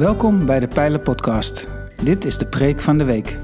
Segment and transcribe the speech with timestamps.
[0.00, 1.68] Welkom bij de Pijlen Podcast.
[2.02, 3.36] Dit is de preek van de week.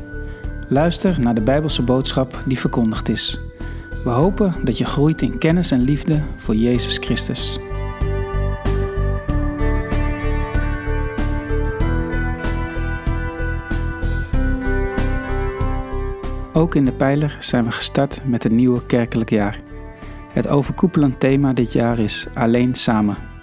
[0.68, 3.40] Luister naar de Bijbelse boodschap die verkondigd is.
[4.04, 7.58] We hopen dat je groeit in kennis en liefde voor Jezus Christus.
[16.52, 19.61] Ook in de Pijler zijn we gestart met een nieuwe kerkelijk jaar.
[20.32, 23.36] Het overkoepelend thema dit jaar is Alleen Samen.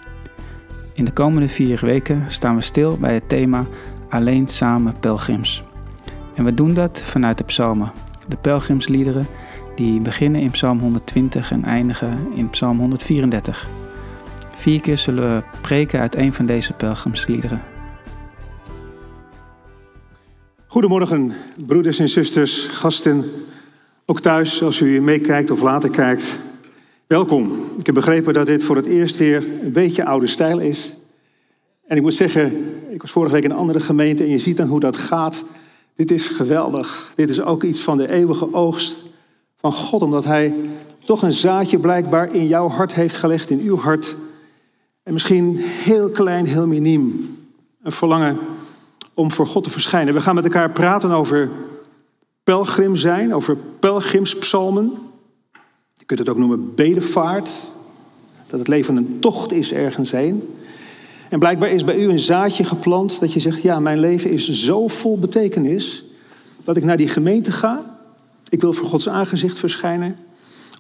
[0.94, 3.66] In de komende vier weken staan we stil bij het thema
[4.10, 5.64] Alleen Samen Pelgrims.
[6.36, 7.92] En we doen dat vanuit de psalmen,
[8.28, 9.26] de pelgrimsliederen
[9.76, 13.68] die beginnen in Psalm 120 en eindigen in Psalm 134.
[14.56, 17.62] Vier keer zullen we preken uit een van deze pelgrimsliederen.
[20.68, 23.26] Goedemorgen, broeders en zusters, gasten,
[24.06, 26.40] ook thuis als u meekijkt of later kijkt.
[27.08, 27.72] Welkom.
[27.78, 30.94] Ik heb begrepen dat dit voor het eerst weer een beetje oude stijl is.
[31.88, 34.58] En ik moet zeggen, ik was vorige week in een andere gemeente en je ziet
[34.58, 35.44] dan hoe dat gaat.
[35.96, 37.12] Dit is geweldig.
[37.16, 39.04] Dit is ook iets van de eeuwige oogst
[39.58, 40.54] van God, omdat Hij
[41.06, 44.16] toch een zaadje blijkbaar in jouw hart heeft gelegd, in uw hart.
[45.04, 47.38] En misschien heel klein, heel miniem,
[47.84, 48.38] een verlangen
[49.14, 50.14] om voor God te verschijnen.
[50.14, 51.50] We gaan met elkaar praten over
[52.44, 54.98] pelgrim zijn, over pelgrimspsalmen.
[56.04, 57.50] Je kunt het ook noemen bedevaart.
[58.48, 60.50] Dat het leven een tocht is ergens heen.
[61.30, 64.50] En blijkbaar is bij u een zaadje geplant dat je zegt: Ja, mijn leven is
[64.50, 66.04] zo vol betekenis
[66.64, 67.98] dat ik naar die gemeente ga.
[68.50, 70.18] Ik wil voor Gods aangezicht verschijnen,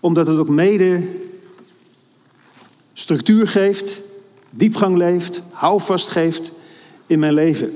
[0.01, 1.01] omdat het ook mede
[2.93, 4.01] structuur geeft,
[4.49, 6.51] diepgang leeft, houvast geeft
[7.07, 7.71] in mijn leven.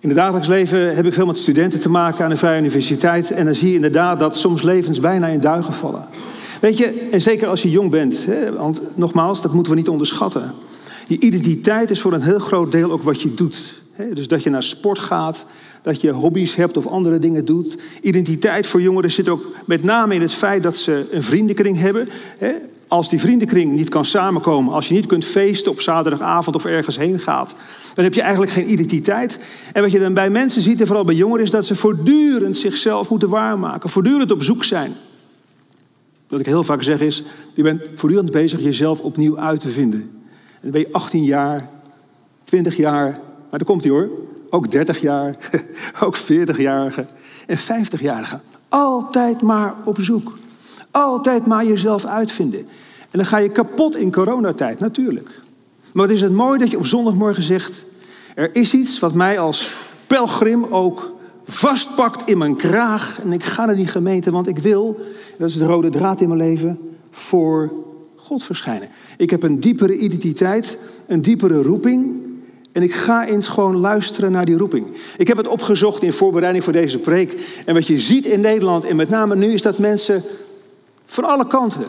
[0.00, 3.30] In het dagelijks leven heb ik veel met studenten te maken aan de Vrije Universiteit.
[3.30, 6.04] En dan zie je inderdaad dat soms levens bijna in duigen vallen.
[6.60, 9.88] Weet je, en zeker als je jong bent, hè, want nogmaals, dat moeten we niet
[9.88, 10.54] onderschatten.
[11.06, 13.80] Je identiteit is voor een heel groot deel ook wat je doet.
[13.92, 15.46] Hè, dus dat je naar sport gaat,
[15.82, 17.78] dat je hobby's hebt of andere dingen doet.
[18.02, 22.08] Identiteit voor jongeren zit ook met name in het feit dat ze een vriendenkring hebben.
[22.38, 22.52] Hè.
[22.88, 26.98] Als die vriendenkring niet kan samenkomen, als je niet kunt feesten op zaterdagavond of ergens
[26.98, 27.54] heen gaat,
[27.94, 29.38] dan heb je eigenlijk geen identiteit.
[29.72, 32.56] En wat je dan bij mensen ziet, en vooral bij jongeren, is dat ze voortdurend
[32.56, 34.92] zichzelf moeten waarmaken, voortdurend op zoek zijn.
[36.28, 37.22] Wat ik heel vaak zeg is,
[37.54, 40.00] je bent voortdurend bezig jezelf opnieuw uit te vinden.
[40.00, 41.68] En dan ben je 18 jaar,
[42.44, 43.10] 20 jaar,
[43.50, 44.08] maar dan komt hij hoor.
[44.50, 45.34] Ook 30 jaar,
[46.04, 47.08] ook 40-jarigen
[47.46, 48.40] en 50-jarigen.
[48.68, 50.38] Altijd maar op zoek.
[50.90, 52.60] Altijd maar jezelf uitvinden.
[53.10, 55.28] En dan ga je kapot in coronatijd, natuurlijk.
[55.92, 57.84] Maar wat is het mooi dat je op zondagmorgen zegt...
[58.34, 59.72] er is iets wat mij als
[60.06, 61.17] pelgrim ook
[61.48, 63.20] vastpakt in mijn kraag.
[63.22, 65.00] En ik ga naar die gemeente, want ik wil,
[65.38, 66.78] dat is de rode draad in mijn leven,
[67.10, 67.72] voor
[68.16, 68.88] God verschijnen.
[69.16, 72.26] Ik heb een diepere identiteit, een diepere roeping.
[72.72, 74.86] En ik ga eens gewoon luisteren naar die roeping.
[75.16, 77.62] Ik heb het opgezocht in voorbereiding voor deze preek.
[77.66, 80.22] En wat je ziet in Nederland, en met name nu, is dat mensen
[81.06, 81.86] van alle kanten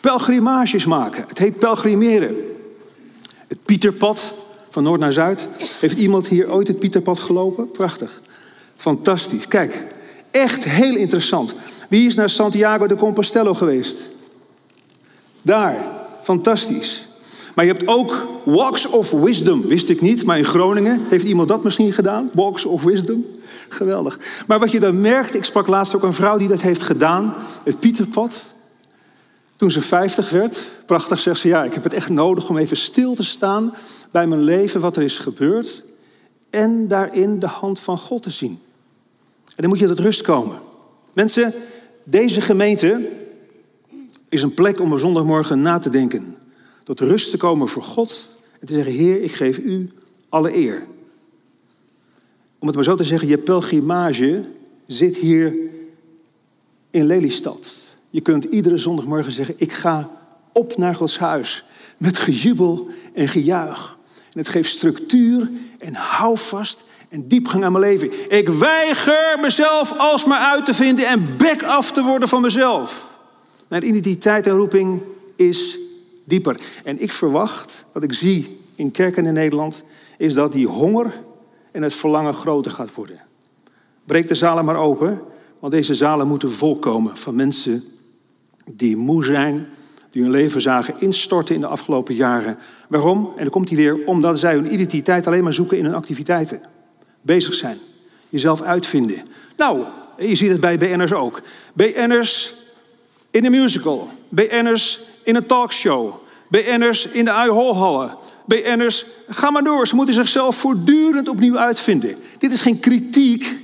[0.00, 1.24] pelgrimages maken.
[1.28, 2.36] Het heet pelgrimeren.
[3.46, 4.34] Het Pieterpad,
[4.70, 5.48] van noord naar zuid.
[5.80, 7.70] Heeft iemand hier ooit het Pieterpad gelopen?
[7.70, 8.20] Prachtig.
[8.80, 9.48] Fantastisch.
[9.48, 9.84] Kijk,
[10.30, 11.54] echt heel interessant.
[11.88, 14.08] Wie is naar Santiago de Compostela geweest?
[15.42, 15.84] Daar,
[16.22, 17.04] fantastisch.
[17.54, 21.48] Maar je hebt ook Walks of Wisdom, wist ik niet, maar in Groningen heeft iemand
[21.48, 22.30] dat misschien gedaan.
[22.32, 23.26] Walks of Wisdom,
[23.68, 24.18] geweldig.
[24.46, 27.34] Maar wat je dan merkt, ik sprak laatst ook een vrouw die dat heeft gedaan,
[27.64, 28.44] het Pieterpad.
[29.56, 32.76] Toen ze 50 werd, prachtig zegt ze, ja, ik heb het echt nodig om even
[32.76, 33.74] stil te staan
[34.10, 35.82] bij mijn leven, wat er is gebeurd.
[36.50, 38.60] En daarin de hand van God te zien.
[39.60, 40.58] Dan moet je tot rust komen.
[41.12, 41.52] Mensen,
[42.04, 43.08] deze gemeente
[44.28, 46.36] is een plek om er zondagmorgen na te denken.
[46.84, 49.88] Tot rust te komen voor God en te zeggen, Heer, ik geef u
[50.28, 50.86] alle eer.
[52.58, 54.44] Om het maar zo te zeggen, je pelgrimage
[54.86, 55.54] zit hier
[56.90, 57.72] in Lelystad.
[58.10, 60.10] Je kunt iedere zondagmorgen zeggen, ik ga
[60.52, 61.64] op naar Gods huis.
[61.96, 63.98] Met gejubel en gejuich.
[64.32, 68.30] En het geeft structuur en houvast en diepgang aan mijn leven.
[68.30, 73.10] Ik weiger mezelf alsmaar uit te vinden en bek af te worden van mezelf.
[73.68, 75.00] Mijn identiteit en roeping
[75.36, 75.78] is
[76.24, 76.60] dieper.
[76.84, 79.84] En ik verwacht, wat ik zie in kerken in Nederland,
[80.18, 81.12] is dat die honger
[81.72, 83.20] en het verlangen groter gaat worden.
[84.04, 85.20] Breek de zalen maar open,
[85.58, 87.84] want deze zalen moeten volkomen van mensen
[88.70, 89.66] die moe zijn,
[90.10, 92.58] die hun leven zagen instorten in de afgelopen jaren.
[92.88, 93.32] Waarom?
[93.36, 96.60] En dan komt hij weer, omdat zij hun identiteit alleen maar zoeken in hun activiteiten.
[97.22, 97.78] Bezig zijn,
[98.28, 99.28] jezelf uitvinden.
[99.56, 99.84] Nou,
[100.18, 101.42] je ziet het bij BN'ers ook.
[101.72, 102.52] BN'ers
[103.30, 106.14] in een musical, BN'ers in een talkshow,
[106.48, 109.86] BN'ers in de Uiholhallen, BN'ers, ga maar door.
[109.86, 112.16] Ze moeten zichzelf voortdurend opnieuw uitvinden.
[112.38, 113.56] Dit is geen kritiek.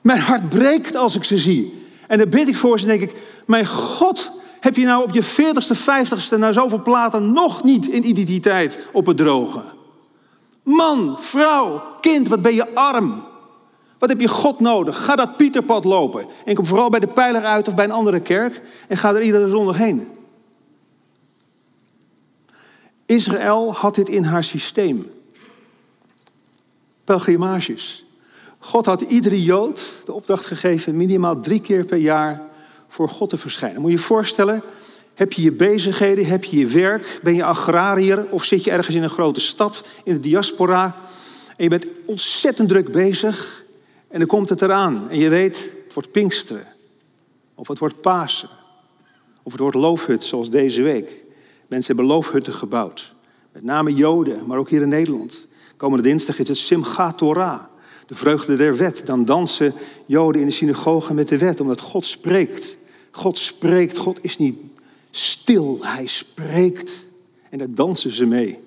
[0.00, 1.82] Mijn hart breekt als ik ze zie.
[2.06, 3.16] En dan bid ik voor ze en denk ik,
[3.46, 4.30] mijn God,
[4.60, 9.06] heb je nou op je 40ste, 50ste na zoveel platen nog niet in identiteit op
[9.06, 9.62] het droge?
[10.64, 13.24] Man, vrouw, kind, wat ben je arm?
[13.98, 15.04] Wat heb je God nodig?
[15.04, 16.26] Ga dat Pieterpad lopen.
[16.44, 19.22] En kom vooral bij de pijler uit of bij een andere kerk en ga er
[19.22, 20.08] iedere zondag heen.
[23.06, 25.10] Israël had dit in haar systeem.
[27.04, 28.04] Pelgrimages.
[28.58, 32.42] God had iedere Jood de opdracht gegeven minimaal drie keer per jaar
[32.88, 33.80] voor God te verschijnen.
[33.80, 34.62] Moet je je voorstellen,
[35.14, 38.26] heb je je bezigheden, heb je je werk, ben je agrariër?
[38.30, 40.96] Of zit je ergens in een grote stad, in de diaspora?
[41.56, 43.64] En je bent ontzettend druk bezig.
[44.08, 45.10] En dan komt het eraan.
[45.10, 46.66] En je weet, het wordt Pinksteren.
[47.54, 48.48] Of het wordt Pasen.
[49.42, 51.10] Of het wordt Loofhut zoals deze week.
[51.66, 53.14] Mensen hebben loofhutten gebouwd,
[53.52, 55.46] met name Joden, maar ook hier in Nederland.
[55.76, 57.60] Komende dinsdag is het Simchat Torah,
[58.06, 59.02] de vreugde der wet.
[59.04, 59.72] Dan dansen
[60.06, 62.76] Joden in de synagoge met de wet, omdat God spreekt.
[63.10, 64.56] God spreekt, God is niet
[65.16, 67.04] stil, hij spreekt.
[67.50, 68.58] En daar dansen ze mee.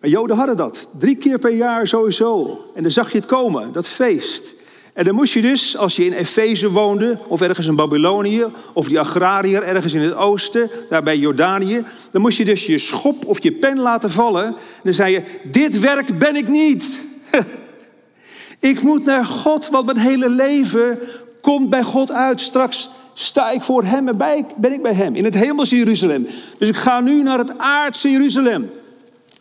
[0.00, 2.64] Maar Joden hadden dat, drie keer per jaar sowieso.
[2.74, 4.54] En dan zag je het komen, dat feest.
[4.92, 8.88] En dan moest je dus, als je in Efeze woonde, of ergens in Babylonië, of
[8.88, 13.26] die agrariër ergens in het oosten, daar bij Jordanië, dan moest je dus je schop
[13.26, 14.44] of je pen laten vallen.
[14.46, 17.00] En dan zei je, dit werk ben ik niet.
[18.60, 20.98] ik moet naar God, want mijn hele leven
[21.40, 22.40] komt bij God uit.
[22.40, 24.16] Straks sta ik voor Hem en
[24.56, 26.26] ben ik bij Hem, in het hemelse Jeruzalem.
[26.58, 28.70] Dus ik ga nu naar het aardse Jeruzalem.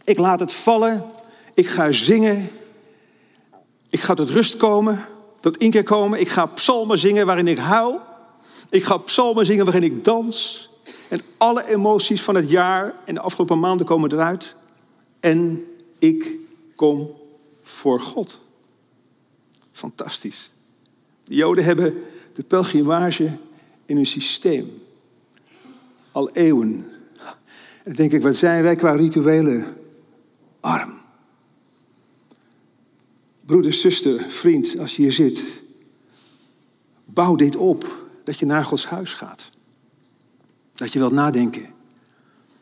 [0.04, 1.06] Ik laat het vallen,
[1.54, 2.50] ik ga zingen,
[3.90, 5.06] ik ga tot rust komen,
[5.40, 6.20] tot inkeer komen.
[6.20, 8.00] Ik ga psalmen zingen waarin ik huil.
[8.70, 10.70] Ik ga psalmen zingen waarin ik dans.
[11.08, 14.56] En alle emoties van het jaar en de afgelopen maanden komen eruit.
[15.20, 15.66] En
[16.00, 16.30] ik
[16.76, 17.12] kom
[17.64, 18.42] voor God.
[19.72, 20.52] Fantastisch.
[21.24, 22.04] De Joden hebben
[22.34, 23.30] de pelgrimage
[23.90, 24.82] in hun systeem.
[26.12, 26.86] Al eeuwen.
[27.78, 29.66] En dan denk ik, wat zijn wij qua rituelen
[30.60, 30.94] arm.
[33.46, 35.62] Broeder, zuster, vriend, als je hier zit,
[37.06, 39.50] bouw dit op dat je naar Gods huis gaat.
[40.74, 41.74] Dat je wilt nadenken.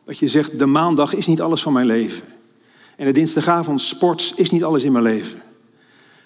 [0.04, 2.26] Dat je zegt, de maandag is niet alles van mijn leven.
[2.96, 5.42] En de dinsdagavond sport is niet alles in mijn leven.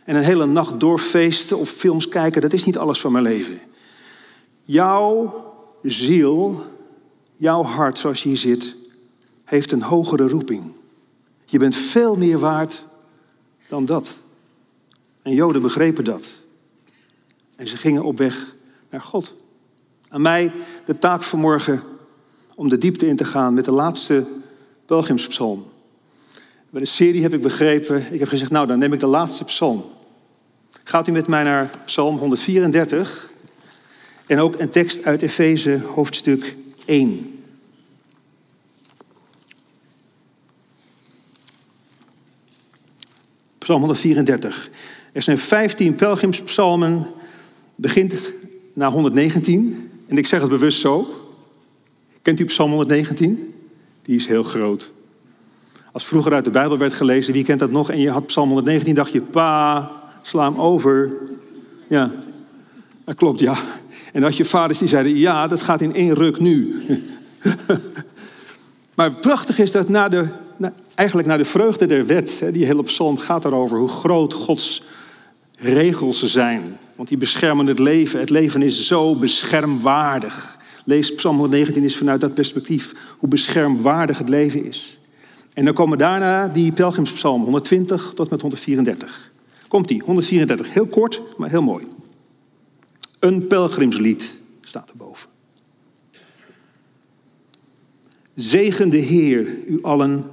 [0.05, 3.61] En een hele nacht doorfeesten of films kijken, dat is niet alles van mijn leven.
[4.65, 5.45] Jouw
[5.83, 6.65] ziel,
[7.37, 8.75] jouw hart zoals je hier zit,
[9.45, 10.73] heeft een hogere roeping.
[11.45, 12.85] Je bent veel meer waard
[13.69, 14.17] dan dat.
[15.23, 16.29] En Joden begrepen dat.
[17.57, 18.57] En ze gingen op weg
[18.91, 19.35] naar God.
[20.09, 20.53] Aan mij
[20.85, 21.83] de taak vanmorgen
[22.55, 24.27] om de diepte in te gaan met de laatste
[24.87, 25.65] pelgrimspsalm.
[26.71, 29.45] Bij de serie heb ik begrepen, ik heb gezegd, nou dan neem ik de laatste
[29.45, 29.85] psalm.
[30.85, 33.31] Gaat u met mij naar psalm 134
[34.27, 36.55] en ook een tekst uit Efeze hoofdstuk
[36.85, 37.43] 1.
[43.59, 44.71] Psalm 134.
[45.13, 47.07] Er zijn 15 pelgrimspsalmen,
[47.75, 48.33] begint
[48.73, 49.91] na 119.
[50.07, 51.07] En ik zeg het bewust zo.
[52.23, 53.55] Kent u Psalm 119?
[54.03, 54.93] Die is heel groot.
[55.93, 57.91] Als vroeger uit de Bijbel werd gelezen, wie kent dat nog?
[57.91, 59.91] En je had Psalm 119, dacht je, pa,
[60.23, 61.13] sla hem over.
[61.89, 62.11] Ja,
[63.05, 63.59] dat klopt, ja.
[64.13, 66.83] En had je vaders die zeiden, ja, dat gaat in één ruk nu.
[68.95, 70.29] maar prachtig is dat na de,
[70.95, 74.83] eigenlijk naar de vreugde der wet, die hele psalm gaat erover hoe groot Gods
[75.59, 76.79] regels zijn.
[76.97, 78.21] Want die beschermen het leven.
[78.21, 80.59] Het leven is zo beschermwaardig.
[80.85, 84.99] Lees Psalm 119 is vanuit dat perspectief hoe beschermwaardig het leven is.
[85.55, 89.31] En dan komen daarna die pelgrimspsalm 120 tot met 134.
[89.69, 90.73] Komt die, 134.
[90.73, 91.85] Heel kort, maar heel mooi.
[93.23, 95.31] Een pelgrimslied staat erboven.
[98.35, 100.31] Zegen de Heer, u allen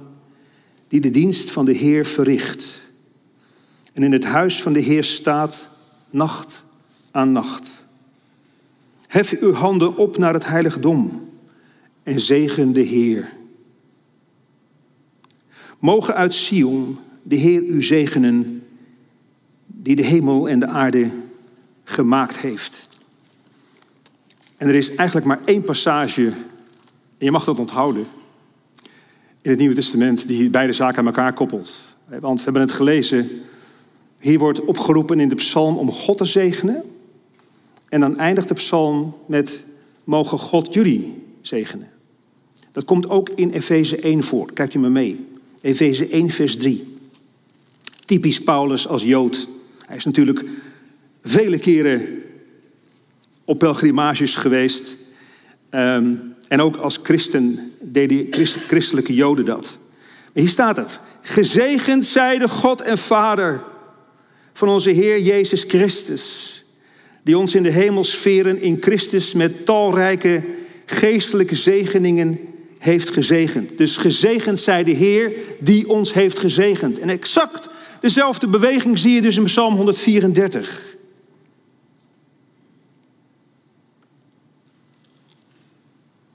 [0.88, 2.82] die de dienst van de Heer verricht
[3.92, 5.68] en in het huis van de Heer staat
[6.10, 6.64] nacht
[7.10, 7.86] aan nacht.
[9.06, 11.28] Hef uw handen op naar het heiligdom
[12.02, 13.32] en zegen de Heer.
[15.78, 18.66] Mogen uit Sion de Heer u zegenen,
[19.66, 21.10] die de hemel en de aarde
[21.90, 22.88] gemaakt heeft.
[24.56, 28.06] En er is eigenlijk maar één passage, en je mag dat onthouden,
[29.42, 31.96] in het Nieuwe Testament, die beide zaken aan elkaar koppelt.
[32.20, 33.30] Want we hebben het gelezen
[34.20, 36.82] hier wordt opgeroepen in de psalm om God te zegenen.
[37.88, 39.64] En dan eindigt de psalm met
[40.04, 41.88] mogen God jullie zegenen.
[42.72, 44.52] Dat komt ook in Efeze 1 voor.
[44.52, 45.26] Kijkt u me mee.
[45.60, 46.96] Efeze 1, vers 3.
[48.04, 49.48] Typisch Paulus als Jood.
[49.86, 50.44] Hij is natuurlijk
[51.22, 52.22] vele keren
[53.44, 54.96] op pelgrimages geweest.
[55.70, 56.14] Ehm,
[56.48, 58.26] en ook als christen deden
[58.66, 59.78] christelijke Joden dat.
[60.32, 61.00] Maar hier staat het.
[61.22, 63.60] Gezegend zij de God en Vader
[64.52, 66.54] van onze Heer Jezus Christus.
[67.22, 70.42] Die ons in de hemelsferen in Christus met talrijke
[70.86, 72.38] geestelijke zegeningen
[72.78, 73.78] heeft gezegend.
[73.78, 76.98] Dus gezegend zij de Heer die ons heeft gezegend.
[76.98, 77.68] En exact
[78.00, 80.98] dezelfde beweging zie je dus in Psalm 134.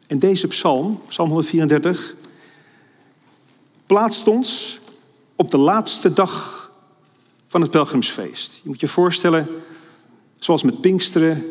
[0.07, 2.15] En deze psalm, Psalm 134,
[3.85, 4.79] plaatst ons
[5.35, 6.71] op de laatste dag
[7.47, 8.59] van het pelgrimsfeest.
[8.63, 9.47] Je moet je voorstellen,
[10.39, 11.43] zoals met Pinksteren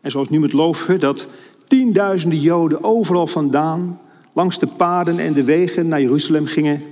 [0.00, 1.26] en zoals nu met Loofhut, dat
[1.68, 4.00] tienduizenden Joden overal vandaan
[4.32, 6.82] langs de paden en de wegen naar Jeruzalem gingen.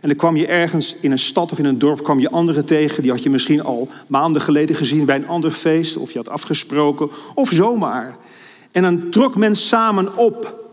[0.00, 2.64] En dan kwam je ergens in een stad of in een dorp kwam je anderen
[2.64, 3.02] tegen.
[3.02, 5.96] Die had je misschien al maanden geleden gezien bij een ander feest.
[5.96, 7.10] Of je had afgesproken.
[7.34, 8.16] Of zomaar.
[8.72, 10.70] En dan trok men samen op.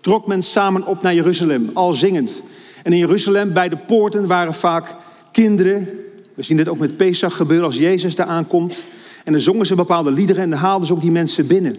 [0.00, 2.42] Trok men samen op naar Jeruzalem, al zingend.
[2.82, 4.96] En in Jeruzalem bij de poorten waren vaak
[5.32, 5.88] kinderen.
[6.34, 8.84] We zien dit ook met Pesach gebeuren als Jezus daar aankomt.
[9.24, 11.76] En dan zongen ze bepaalde liederen en dan haalden ze ook die mensen binnen.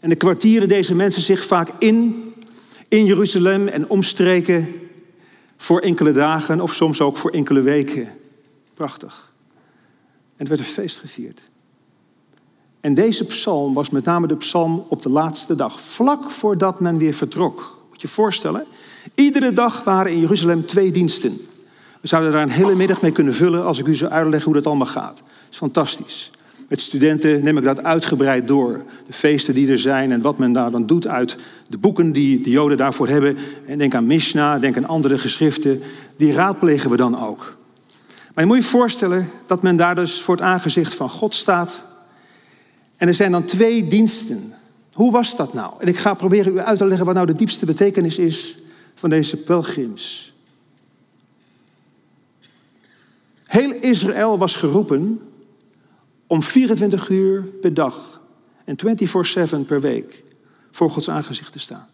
[0.00, 2.24] En de kwartieren deze mensen zich vaak in,
[2.88, 4.68] in Jeruzalem en omstreken
[5.56, 8.08] voor enkele dagen of soms ook voor enkele weken.
[8.74, 9.32] Prachtig.
[10.36, 11.50] En het werd een feest gevierd.
[12.82, 16.98] En deze psalm was met name de psalm op de laatste dag, vlak voordat men
[16.98, 17.78] weer vertrok.
[17.88, 18.64] Moet je je voorstellen,
[19.14, 21.30] iedere dag waren in Jeruzalem twee diensten.
[22.00, 24.54] We zouden daar een hele middag mee kunnen vullen als ik u zou uitleggen hoe
[24.54, 25.16] dat allemaal gaat.
[25.16, 26.30] Dat is fantastisch.
[26.68, 28.82] Met studenten neem ik dat uitgebreid door.
[29.06, 31.36] De feesten die er zijn en wat men daar dan doet uit
[31.68, 33.36] de boeken die de Joden daarvoor hebben.
[33.66, 35.82] En denk aan Mishnah, denk aan andere geschriften.
[36.16, 37.56] Die raadplegen we dan ook.
[38.34, 41.82] Maar je moet je voorstellen dat men daar dus voor het aangezicht van God staat.
[43.02, 44.54] En er zijn dan twee diensten.
[44.92, 45.72] Hoe was dat nou?
[45.78, 48.58] En ik ga proberen u uit te leggen wat nou de diepste betekenis is
[48.94, 50.34] van deze pelgrims.
[53.44, 55.20] Heel Israël was geroepen
[56.26, 58.20] om 24 uur per dag
[58.64, 60.24] en 24/7 per week
[60.70, 61.88] voor Gods aangezicht te staan.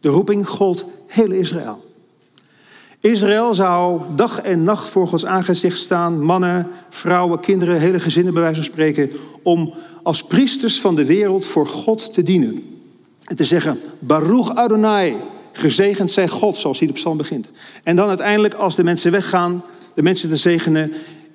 [0.00, 1.89] De roeping gold heel Israël.
[3.00, 8.42] Israël zou dag en nacht voor Gods aangezicht staan, mannen, vrouwen, kinderen, hele gezinnen bij
[8.42, 9.10] wijze van spreken,
[9.42, 12.78] om als priesters van de wereld voor God te dienen.
[13.24, 15.16] En te zeggen, Baruch Adonai,
[15.52, 17.50] gezegend zij God, zoals hij de psalm begint.
[17.82, 19.62] En dan uiteindelijk, als de mensen weggaan,
[19.94, 20.92] de mensen te zegenen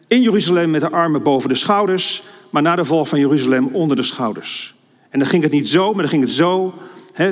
[0.08, 3.96] in Jeruzalem met de armen boven de schouders, maar na de val van Jeruzalem onder
[3.96, 4.76] de schouders.
[5.10, 6.74] En dan ging het niet zo, maar dan ging het zo.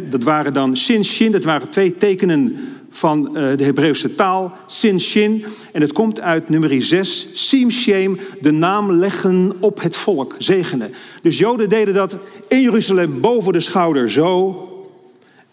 [0.09, 2.57] Dat waren dan sin, shin, dat waren twee tekenen
[2.89, 4.53] van uh, de Hebreeuwse taal.
[4.65, 5.45] Sin, shin.
[5.71, 10.93] En het komt uit nummer 6, sim, shem, de naam leggen op het volk, zegenen.
[11.21, 14.57] Dus Joden deden dat in Jeruzalem boven de schouder zo.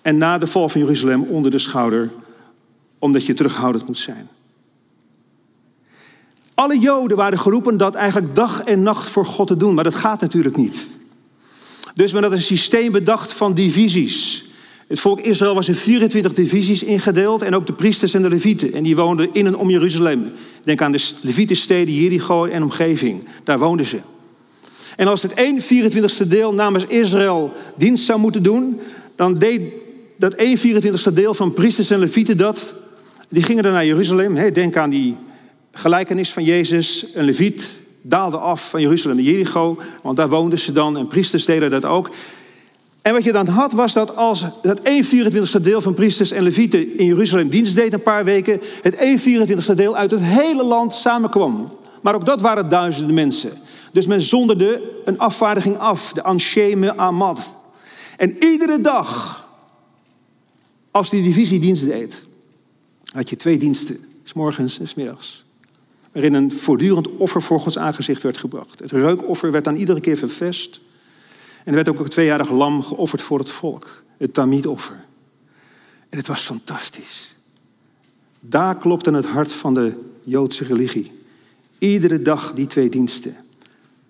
[0.03, 2.11] En na de val van Jeruzalem onder de schouder,
[2.99, 4.29] omdat je terughoudend moet zijn.
[6.55, 9.95] Alle Joden waren geroepen dat eigenlijk dag en nacht voor God te doen, maar dat
[9.95, 10.89] gaat natuurlijk niet.
[11.95, 14.45] Dus men had een systeem bedacht van divisies.
[14.87, 18.73] Het volk Israël was in 24 divisies ingedeeld en ook de priesters en de levieten.
[18.73, 20.33] En die woonden in en om Jeruzalem.
[20.65, 23.25] Denk aan de levietensteden Jericho en omgeving.
[23.45, 23.99] Daar woonden ze.
[24.97, 28.81] En als het 1 24ste deel namens Israël dienst zou moeten doen,
[29.17, 29.63] dan deed
[30.17, 32.75] dat 1 24ste deel van priesters en levieten dat.
[33.29, 34.53] Die gingen dan naar Jeruzalem.
[34.53, 35.17] Denk aan die
[35.73, 37.07] gelijkenis van Jezus.
[37.15, 41.45] Een leviet daalde af van Jeruzalem naar Jericho, want daar woonden ze dan en priesters
[41.45, 42.11] deden dat ook.
[43.03, 46.43] En wat je dan had was dat als dat 1 24ste deel van priesters en
[46.43, 50.65] levieten in Jeruzalem dienst deed een paar weken, het 1 24ste deel uit het hele
[50.65, 51.73] land samenkwam.
[52.03, 53.51] Maar ook dat waren duizenden mensen.
[53.93, 57.57] Dus men zonderde een afvaardiging af, de Ansheme Amad.
[58.17, 59.45] En iedere dag,
[60.91, 62.25] als die divisie dienst deed,
[63.13, 65.45] had je twee diensten, s morgens en s middags
[66.13, 68.79] waarin een voortdurend offer voor Gods aangezicht werd gebracht.
[68.79, 70.81] Het reukoffer werd dan iedere keer vervest.
[71.59, 75.05] En er werd ook een tweejarig lam geofferd voor het volk, het Tamidoffer.
[76.09, 77.37] En het was fantastisch.
[78.41, 81.13] Daar klopte het hart van de Joodse religie.
[81.79, 83.37] Iedere dag die twee diensten.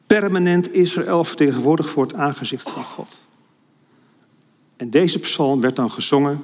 [0.06, 3.16] Permanent Israël vertegenwoordigd voor het aangezicht van God.
[4.76, 6.42] En deze psalm werd dan gezongen,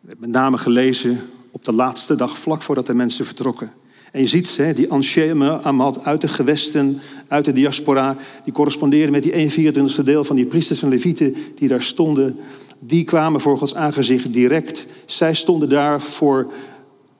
[0.00, 3.72] met name gelezen op de laatste dag vlak voordat de mensen vertrokken.
[4.12, 9.10] En je ziet ze, die Ansheme Amad uit de gewesten, uit de diaspora, die corresponderen
[9.10, 12.38] met die 1 24 deel van die priesters en levieten die daar stonden
[12.78, 14.86] die kwamen voor Gods aangezicht direct.
[15.06, 16.52] Zij stonden daar voor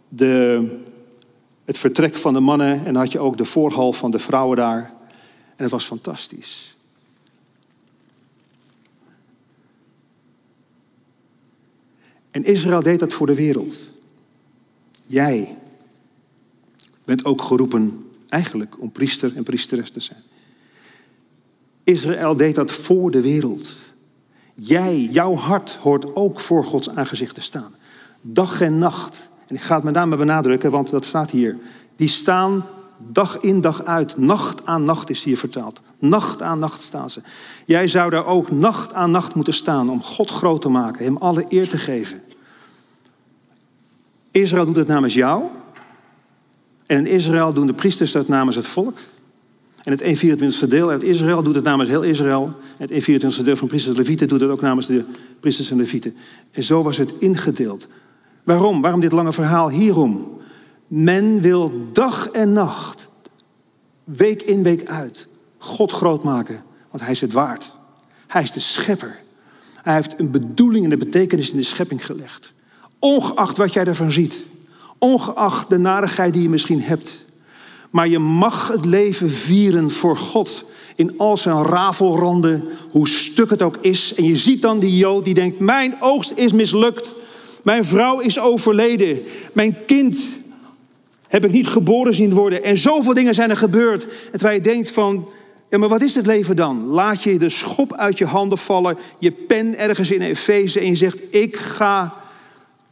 [0.08, 0.64] de,
[1.64, 4.94] het vertrek van de mannen en had je ook de voorhal van de vrouwen daar.
[5.56, 6.76] En het was fantastisch.
[12.30, 13.80] En Israël deed dat voor de wereld.
[15.04, 15.56] Jij
[17.08, 20.20] bent ook geroepen eigenlijk om priester en priesteres te zijn.
[21.84, 23.70] Israël deed dat voor de wereld.
[24.54, 27.74] Jij, jouw hart hoort ook voor Gods aangezicht te staan.
[28.20, 29.28] Dag en nacht.
[29.46, 31.56] En ik ga het met name benadrukken, want dat staat hier.
[31.96, 32.64] Die staan
[32.98, 34.16] dag in dag uit.
[34.16, 35.80] Nacht aan nacht is hier vertaald.
[35.98, 37.20] Nacht aan nacht staan ze.
[37.64, 41.16] Jij zou daar ook nacht aan nacht moeten staan om God groot te maken, Hem
[41.16, 42.22] alle eer te geven.
[44.30, 45.42] Israël doet het namens jou.
[46.88, 48.98] En in Israël doen de priesters dat namens het volk.
[49.82, 50.02] En het
[50.64, 52.54] 1,24 deel uit Israël doet het namens heel Israël.
[52.76, 55.04] Het 1,24 deel van priesters en levieten doet het ook namens de
[55.40, 56.16] priesters en levieten.
[56.50, 57.88] En zo was het ingedeeld.
[58.44, 58.80] Waarom?
[58.80, 59.70] Waarom dit lange verhaal?
[59.70, 60.40] Hierom.
[60.86, 63.08] Men wil dag en nacht,
[64.04, 65.26] week in week uit,
[65.58, 66.62] God groot maken.
[66.90, 67.72] Want hij is het waard.
[68.26, 69.18] Hij is de schepper.
[69.74, 72.54] Hij heeft een bedoeling en de betekenis in de schepping gelegd.
[72.98, 74.46] Ongeacht wat jij ervan ziet.
[74.98, 77.22] Ongeacht de narigheid die je misschien hebt.
[77.90, 80.64] Maar je mag het leven vieren voor God.
[80.96, 84.14] In al zijn rafelranden, hoe stuk het ook is.
[84.14, 87.14] En je ziet dan die Jood die denkt: Mijn oogst is mislukt.
[87.62, 89.20] Mijn vrouw is overleden.
[89.52, 90.38] Mijn kind
[91.28, 92.64] heb ik niet geboren zien worden.
[92.64, 94.04] En zoveel dingen zijn er gebeurd.
[94.04, 95.28] En terwijl je denkt van,
[95.70, 96.86] ja, maar wat is het leven dan?
[96.86, 100.96] Laat je de schop uit je handen vallen, je pen ergens in Efeze en je
[100.96, 102.14] zegt, ik ga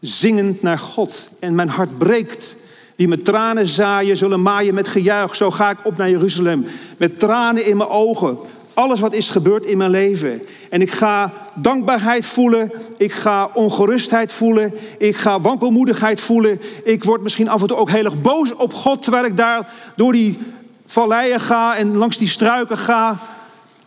[0.01, 1.29] zingend naar God.
[1.41, 2.57] En mijn hart breekt.
[2.97, 5.37] Die met tranen zaaien, zullen maaien met gejuich.
[5.37, 6.67] Zo ga ik op naar Jeruzalem.
[6.97, 8.39] Met tranen in mijn ogen.
[8.75, 10.43] Alles wat is gebeurd in mijn leven.
[10.71, 12.73] En ik ga dankbaarheid voelen.
[12.97, 14.75] Ik ga ongerustheid voelen.
[14.99, 16.61] Ik ga wankelmoedigheid voelen.
[16.85, 19.03] Ik word misschien af en toe ook heel erg boos op God.
[19.03, 20.39] Terwijl ik daar door die
[20.87, 23.19] valleien ga en langs die struiken ga.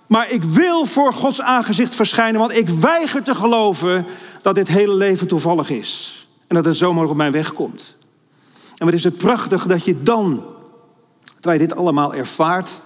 [0.07, 2.39] Maar ik wil voor Gods aangezicht verschijnen.
[2.39, 4.05] Want ik weiger te geloven
[4.41, 6.27] dat dit hele leven toevallig is.
[6.47, 7.97] En dat het zomaar op mijn weg komt.
[8.77, 10.43] En wat is het prachtig dat je dan,
[11.33, 12.81] terwijl je dit allemaal ervaart,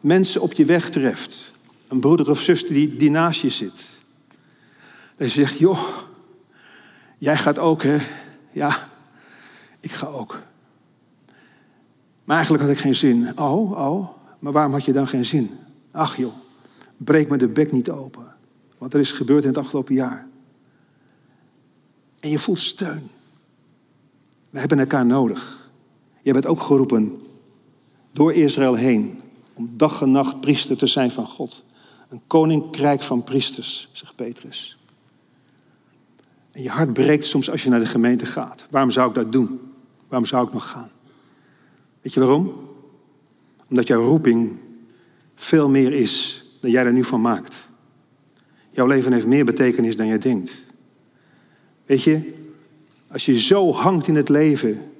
[0.00, 1.52] mensen op je weg treft.
[1.88, 4.00] Een broeder of zuster die, die naast je zit.
[5.16, 5.82] Je zegt, joh,
[7.18, 7.96] jij gaat ook hè?
[8.50, 8.88] Ja,
[9.80, 10.40] ik ga ook.
[12.24, 13.38] Maar eigenlijk had ik geen zin.
[13.38, 15.50] Oh, oh, maar waarom had je dan geen zin?
[15.90, 16.34] Ach joh,
[16.96, 18.34] breek me de bek niet open.
[18.78, 20.26] Wat er is gebeurd in het afgelopen jaar.
[22.22, 23.10] En je voelt steun.
[24.50, 25.70] We hebben elkaar nodig.
[26.22, 27.20] Je bent ook geroepen
[28.12, 29.20] door Israël heen
[29.54, 31.64] om dag en nacht priester te zijn van God.
[32.08, 34.78] Een koninkrijk van priesters, zegt Petrus.
[36.50, 38.66] En je hart breekt soms als je naar de gemeente gaat.
[38.70, 39.60] Waarom zou ik dat doen?
[40.08, 40.90] Waarom zou ik nog gaan?
[42.02, 42.52] Weet je waarom?
[43.68, 44.58] Omdat jouw roeping
[45.34, 47.70] veel meer is dan jij er nu van maakt.
[48.70, 50.71] Jouw leven heeft meer betekenis dan jij denkt.
[51.92, 52.20] Weet je,
[53.08, 54.90] als je zo hangt in het leven,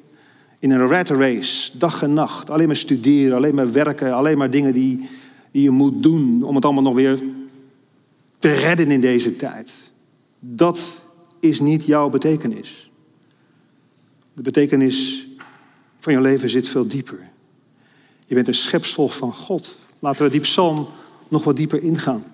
[0.58, 4.50] in een rat race, dag en nacht, alleen maar studeren, alleen maar werken, alleen maar
[4.50, 5.08] dingen die,
[5.50, 7.22] die je moet doen om het allemaal nog weer
[8.38, 9.92] te redden in deze tijd.
[10.38, 11.00] Dat
[11.40, 12.90] is niet jouw betekenis.
[14.34, 15.26] De betekenis
[15.98, 17.28] van je leven zit veel dieper.
[18.26, 19.78] Je bent een schepsel van God.
[19.98, 20.88] Laten we die psalm
[21.28, 22.24] nog wat dieper ingaan.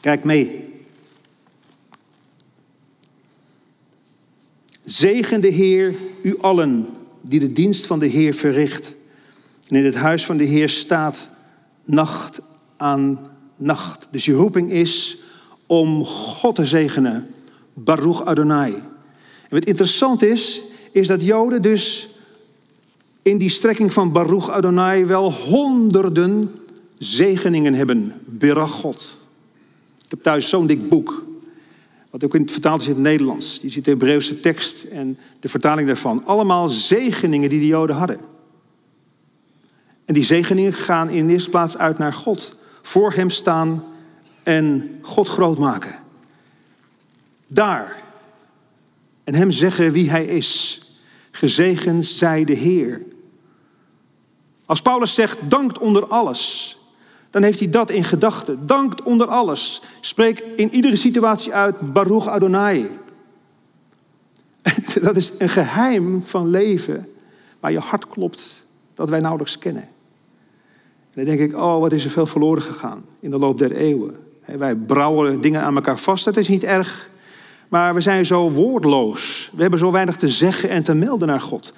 [0.00, 0.71] Kijk mee.
[4.92, 6.88] Zegen de Heer u allen
[7.20, 8.96] die de dienst van de Heer verricht
[9.68, 11.30] en in het huis van de Heer staat
[11.84, 12.40] nacht
[12.76, 13.20] aan
[13.56, 14.08] nacht.
[14.10, 15.18] Dus je roeping is
[15.66, 17.28] om God te zegenen.
[17.74, 18.72] Baruch Adonai.
[18.72, 22.08] En wat interessant is, is dat Joden dus
[23.22, 26.50] in die strekking van Baruch Adonai wel honderden
[26.98, 28.12] zegeningen hebben.
[28.24, 29.16] Berachot.
[30.04, 31.24] Ik heb thuis zo'n dik boek.
[32.12, 33.58] Wat ook in het vertaald is in het Nederlands.
[33.62, 36.24] Je ziet de Hebreeuwse tekst en de vertaling daarvan.
[36.24, 38.20] Allemaal zegeningen die de Joden hadden.
[40.04, 42.54] En die zegeningen gaan in de eerste plaats uit naar God.
[42.82, 43.84] Voor Hem staan
[44.42, 45.94] en God groot maken.
[47.46, 48.02] Daar.
[49.24, 50.80] En Hem zeggen wie Hij is.
[51.30, 53.02] Gezegend zij de Heer.
[54.66, 56.76] Als Paulus zegt, dankt onder alles
[57.32, 58.66] dan heeft hij dat in gedachten.
[58.66, 59.82] Dankt onder alles.
[60.00, 62.90] Spreek in iedere situatie uit Baruch Adonai.
[65.02, 67.08] Dat is een geheim van leven
[67.60, 68.62] waar je hart klopt
[68.94, 69.82] dat wij nauwelijks kennen.
[69.82, 73.72] En dan denk ik, oh wat is er veel verloren gegaan in de loop der
[73.72, 74.16] eeuwen.
[74.44, 77.10] Wij brouwen dingen aan elkaar vast, dat is niet erg.
[77.68, 79.50] Maar we zijn zo woordloos.
[79.54, 81.72] We hebben zo weinig te zeggen en te melden naar God.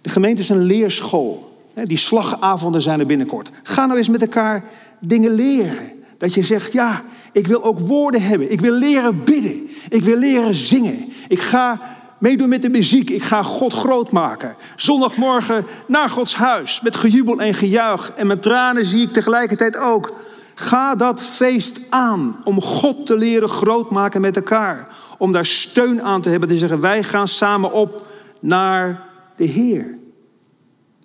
[0.00, 1.54] De gemeente is een leerschool.
[1.84, 3.50] Die slagavonden zijn er binnenkort.
[3.62, 4.64] Ga nou eens met elkaar
[5.00, 5.92] dingen leren.
[6.18, 8.52] Dat je zegt, ja, ik wil ook woorden hebben.
[8.52, 9.68] Ik wil leren bidden.
[9.88, 11.12] Ik wil leren zingen.
[11.28, 11.80] Ik ga
[12.18, 13.10] meedoen met de muziek.
[13.10, 14.56] Ik ga God groot maken.
[14.76, 16.80] Zondagmorgen naar Gods huis.
[16.80, 18.12] Met gejubel en gejuich.
[18.16, 20.14] En met tranen zie ik tegelijkertijd ook.
[20.54, 22.36] Ga dat feest aan.
[22.44, 24.88] Om God te leren groot maken met elkaar.
[25.18, 26.48] Om daar steun aan te hebben.
[26.48, 28.06] Te zeggen wij gaan samen op
[28.40, 29.04] naar
[29.36, 29.98] de Heer.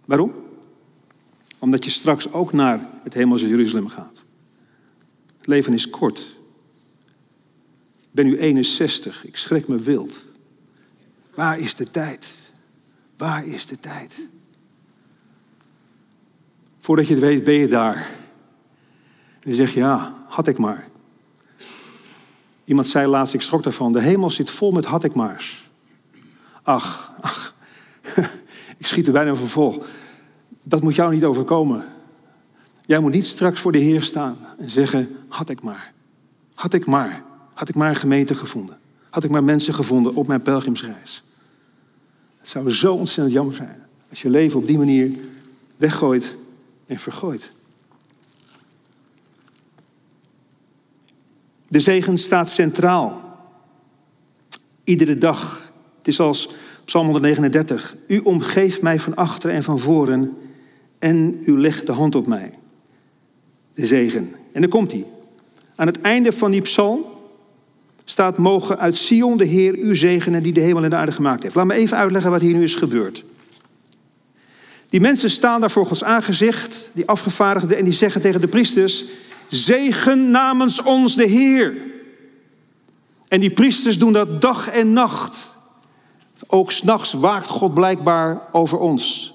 [0.06, 0.41] Waarom?
[1.62, 4.26] Omdat je straks ook naar het hemelse Jeruzalem gaat.
[5.38, 6.36] Het leven is kort.
[8.00, 9.26] Ik ben nu 61.
[9.26, 10.26] Ik schrik me wild.
[11.36, 12.36] Waar is de tijd?
[13.18, 14.14] Waar is de tijd?
[16.80, 17.96] Voordat je het weet, ben je daar.
[19.40, 20.90] En je zegt, ja, had ik maar.
[22.66, 25.70] Iemand zei laatst, ik schrok daarvan, de hemel zit vol met had ik maars.
[26.64, 27.54] Ach, ach,
[28.78, 29.84] ik schiet er bijna van vol.
[30.64, 31.86] Dat moet jou niet overkomen.
[32.86, 35.94] Jij moet niet straks voor de Heer staan en zeggen, had ik maar.
[36.54, 37.24] Had ik maar.
[37.54, 38.78] Had ik maar een gemeente gevonden.
[39.10, 41.24] Had ik maar mensen gevonden op mijn pelgrimsreis.
[42.40, 45.12] Het zou zo ontzettend jammer zijn als je leven op die manier
[45.78, 46.38] weggooit
[46.86, 47.52] en vergooit.
[51.68, 53.22] De zegen staat centraal.
[54.84, 55.72] Iedere dag.
[55.98, 56.50] Het is als
[56.86, 57.96] Psalm 139.
[58.08, 60.38] U omgeeft mij van achter en van voren
[61.02, 62.54] en u legt de hand op mij.
[63.74, 64.36] De zegen.
[64.52, 65.06] En dan komt hij.
[65.76, 67.06] Aan het einde van die psalm
[68.06, 71.44] staat: Mogen uit Sion de Heer u zegenen die de hemel en de aarde gemaakt
[71.44, 71.56] heeft.
[71.56, 73.24] Laat me even uitleggen wat hier nu is gebeurd.
[74.90, 79.04] Die mensen staan daar voor Gods aangezicht, die afgevaardigden, en die zeggen tegen de priesters:
[79.48, 81.74] Zegen namens ons de Heer.
[83.28, 85.58] En die priesters doen dat dag en nacht.
[86.48, 89.31] Ook s'nachts waakt God blijkbaar over ons.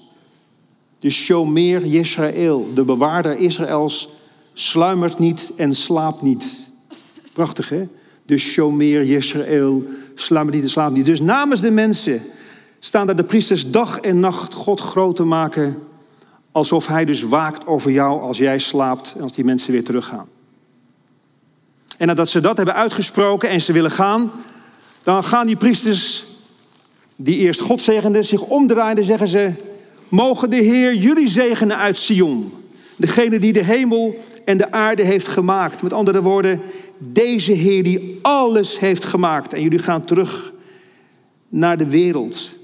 [0.99, 4.09] De Shomer Israël, de bewaarder Israëls,
[4.53, 6.69] sluimert niet en slaapt niet.
[7.33, 7.87] Prachtig hè?
[8.25, 9.83] De Shomer Israël,
[10.15, 11.05] sluimert niet en slaapt niet.
[11.05, 12.21] Dus namens de mensen
[12.79, 15.77] staan daar de priesters dag en nacht God groot te maken.
[16.51, 20.27] Alsof hij dus waakt over jou als jij slaapt en als die mensen weer teruggaan.
[21.97, 24.31] En nadat ze dat hebben uitgesproken en ze willen gaan,
[25.03, 26.23] dan gaan die priesters,
[27.15, 29.51] die eerst God zegenden, zich omdraaien en zeggen ze:
[30.09, 32.51] Mogen de Heer jullie zegenen uit Sion.
[32.95, 35.83] Degene die de hemel en de aarde heeft gemaakt.
[35.83, 36.61] Met andere woorden,
[36.97, 39.53] deze Heer die alles heeft gemaakt.
[39.53, 40.53] En jullie gaan terug
[41.49, 42.55] naar de wereld.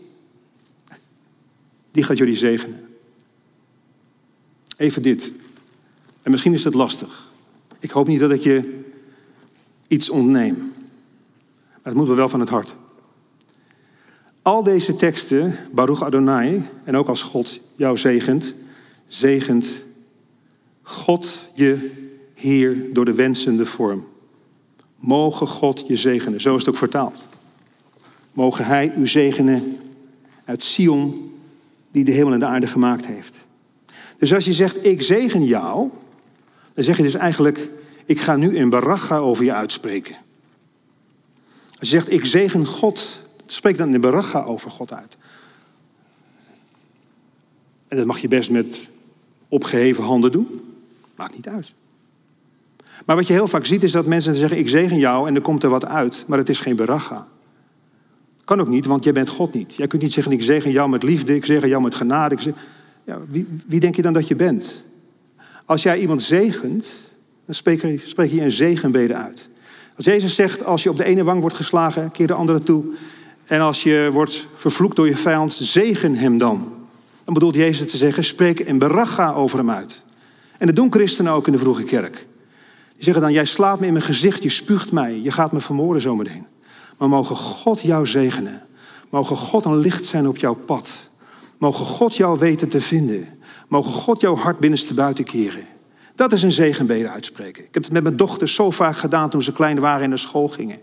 [1.92, 2.82] Die gaat jullie zegenen.
[4.78, 5.34] Even dit.
[6.22, 7.32] En misschien is het lastig.
[7.80, 8.82] Ik hoop niet dat ik je
[9.88, 10.56] iets ontneem.
[11.84, 12.76] Maar het moet wel van het hart.
[14.44, 18.54] Al deze teksten, Baruch Adonai, en ook als God jou zegent,
[19.08, 19.84] zegent
[20.82, 21.92] God je
[22.34, 24.08] hier door de wensende vorm.
[24.96, 27.28] Mogen God je zegenen, zo is het ook vertaald.
[28.34, 29.78] Mogen Hij u zegenen
[30.46, 31.34] uit Sion,
[31.92, 33.48] die de hemel en de aarde gemaakt heeft.
[34.18, 35.90] Dus als je zegt, ik zegen jou,
[36.74, 37.70] dan zeg je dus eigenlijk,
[38.06, 40.16] ik ga nu in baracha over je uitspreken.
[41.80, 43.23] Als je zegt, ik zegen God,
[43.54, 45.18] Spreek dan in de baracha over God uit.
[47.88, 48.90] En dat mag je best met
[49.48, 50.62] opgeheven handen doen.
[51.16, 51.74] Maakt niet uit.
[53.06, 55.42] Maar wat je heel vaak ziet is dat mensen zeggen: Ik zegen jou en er
[55.42, 57.28] komt er wat uit, maar het is geen baracha.
[58.44, 59.76] Kan ook niet, want jij bent God niet.
[59.76, 62.38] Jij kunt niet zeggen: Ik zegen jou met liefde, ik zegen jou met genade.
[63.04, 64.84] Ja, wie, wie, denk je dan dat je bent?
[65.66, 67.10] Als jij iemand zegent,
[67.46, 69.50] dan spreek je een zegenbede uit.
[69.96, 72.84] Als Jezus zegt: Als je op de ene wang wordt geslagen, keer de andere toe.
[73.46, 76.74] En als je wordt vervloekt door je vijand, zegen hem dan.
[77.24, 80.04] Dan bedoelt Jezus te zeggen, spreek en beracha over hem uit.
[80.58, 82.28] En dat doen christenen ook in de vroege kerk.
[82.96, 85.60] Die zeggen dan, jij slaat me in mijn gezicht, je spuugt mij, je gaat me
[85.60, 86.48] vermoorden zometeen.
[86.98, 88.62] Maar mogen God jou zegenen.
[89.10, 91.10] Mogen God een licht zijn op jouw pad.
[91.58, 93.28] Mogen God jou weten te vinden.
[93.68, 95.66] Mogen God jouw hart binnenste buiten keren.
[96.16, 97.64] Dat is een zegenbede uitspreken.
[97.64, 100.20] Ik heb het met mijn dochters zo vaak gedaan toen ze klein waren en naar
[100.20, 100.80] school gingen.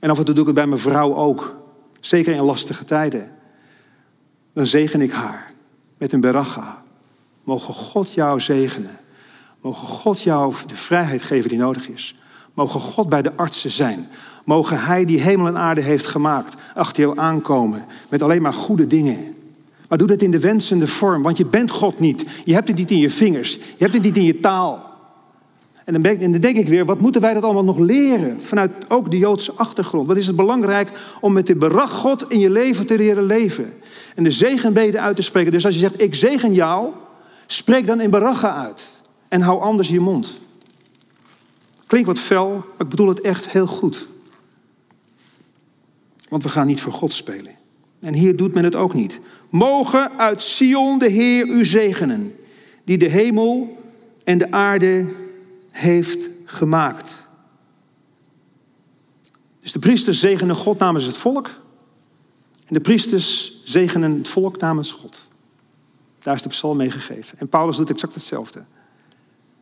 [0.00, 1.54] En af en toe doe ik het bij mijn vrouw ook.
[2.00, 3.32] Zeker in lastige tijden.
[4.52, 5.52] Dan zegen ik haar
[5.98, 6.82] met een beracha.
[7.44, 8.98] Mogen God jou zegenen.
[9.60, 12.16] Mogen God jou de vrijheid geven die nodig is.
[12.54, 14.08] Mogen God bij de artsen zijn.
[14.44, 18.86] Mogen Hij die hemel en aarde heeft gemaakt achter jou aankomen met alleen maar goede
[18.86, 19.34] dingen.
[19.88, 22.24] Maar doe dat in de wensende vorm, want je bent God niet.
[22.44, 23.54] Je hebt het niet in je vingers.
[23.54, 24.89] Je hebt het niet in je taal.
[25.90, 28.42] En dan, denk ik weer, wat moeten wij dat allemaal nog leren?
[28.42, 30.06] Vanuit ook de Joodse achtergrond.
[30.06, 33.72] Wat is het belangrijk om met de berag God in je leven te leren leven?
[34.14, 35.52] En de zegenbeden uit te spreken.
[35.52, 36.92] Dus als je zegt, ik zegen jou,
[37.46, 38.86] spreek dan in beracha uit.
[39.28, 40.42] En hou anders je mond.
[41.86, 44.08] Klinkt wat fel, maar ik bedoel het echt heel goed.
[46.28, 47.52] Want we gaan niet voor God spelen.
[48.00, 49.20] En hier doet men het ook niet.
[49.48, 52.34] Mogen uit Sion de Heer u zegenen,
[52.84, 53.78] die de hemel
[54.24, 55.04] en de aarde
[55.70, 57.26] heeft gemaakt.
[59.58, 61.46] Dus de priesters zegenen God namens het volk.
[62.66, 65.28] En de priesters zegenen het volk namens God.
[66.18, 67.38] Daar is de psalm mee gegeven.
[67.38, 68.64] En Paulus doet exact hetzelfde.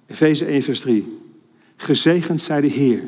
[0.07, 1.19] Efeze 1, vers 3.
[1.77, 3.03] Gezegend zij de Heer,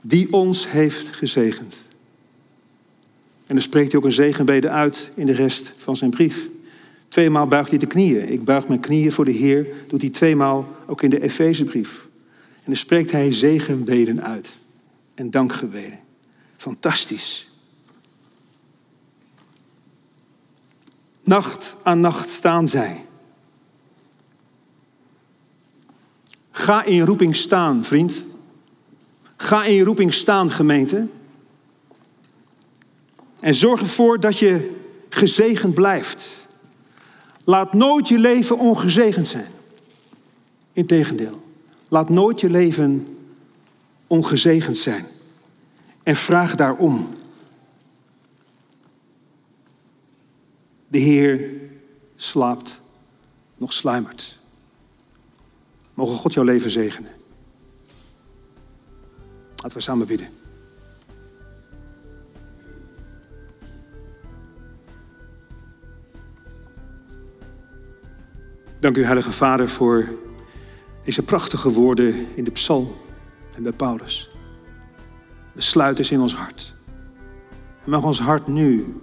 [0.00, 1.84] die ons heeft gezegend.
[3.46, 6.48] En dan spreekt hij ook een zegenbede uit in de rest van zijn brief.
[7.16, 8.28] Tweemaal buigt hij de knieën.
[8.28, 12.08] Ik buig mijn knieën voor de Heer, doet hij tweemaal ook in de Efezebrief.
[12.54, 14.58] En dan spreekt hij zegenbeden uit
[15.14, 15.98] en dankgebeden.
[16.56, 17.48] Fantastisch.
[21.22, 23.04] Nacht aan nacht staan zij.
[26.50, 28.24] Ga in roeping staan, vriend.
[29.36, 31.08] Ga in roeping staan, gemeente.
[33.40, 34.76] En zorg ervoor dat je
[35.08, 36.45] gezegend blijft.
[37.46, 39.50] Laat nooit je leven ongezegend zijn.
[40.72, 41.42] Integendeel,
[41.88, 43.18] laat nooit je leven
[44.06, 45.06] ongezegend zijn.
[46.02, 47.08] En vraag daarom.
[50.88, 51.50] De Heer
[52.16, 52.80] slaapt,
[53.56, 54.38] nog sluimert.
[55.94, 57.12] Mogen God jouw leven zegenen.
[59.56, 60.28] Laten we samen bidden.
[68.80, 70.08] Dank u, Heilige Vader, voor
[71.04, 72.88] deze prachtige woorden in de psalm
[73.54, 74.30] en bij Paulus.
[75.54, 76.74] Besluit is in ons hart.
[77.84, 79.00] En mag ons hart nu,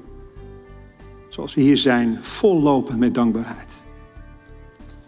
[1.29, 3.83] zoals we hier zijn, vollopen met dankbaarheid.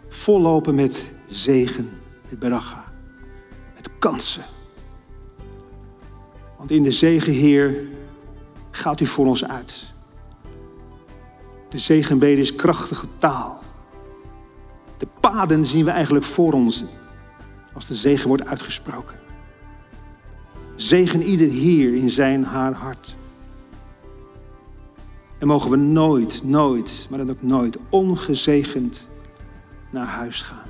[0.08, 1.90] Vollopen met zegen,
[2.30, 2.94] met beracha,
[3.76, 4.44] met kansen.
[6.58, 7.88] Want in de zegen, Heer,
[8.72, 9.94] gaat u voor ons uit.
[11.70, 13.64] De zegenbede is krachtige taal.
[15.06, 16.84] De paden zien we eigenlijk voor ons
[17.74, 19.16] als de zegen wordt uitgesproken.
[20.76, 23.16] Zegen ieder hier in zijn haar hart.
[25.40, 29.08] En mogen we nooit, nooit, maar dan ook nooit ongezegend
[29.92, 30.70] naar huis gaan.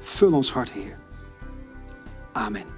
[0.00, 0.98] Vul ons hart, Heer.
[2.32, 2.77] Amen.